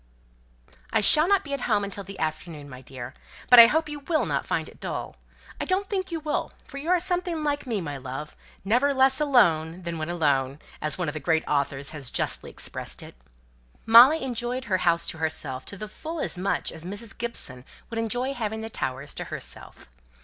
[0.91, 3.13] "I shall not be at home until the afternoon, my dear!
[3.51, 5.15] But I hope you will not find it dull.
[5.59, 8.35] I don't think you will, for you are something like me, my love
[8.65, 13.03] never less alone than when alone, as one of the great authors has justly expressed
[13.03, 13.13] it."
[13.85, 17.15] Molly enjoyed the house to herself fully as much as Mrs.
[17.15, 19.87] Gibson would enjoy having the Towers to herself.